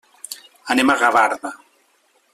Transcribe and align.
Anem 0.75 0.93
a 0.93 0.97
Gavarda. 1.03 1.55